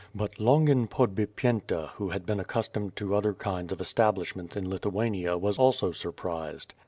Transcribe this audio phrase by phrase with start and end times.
[0.15, 5.59] But Longin Podbipyenta who had been accustomed to other kinds of establishments in Lithuania was
[5.59, 6.73] also surprised.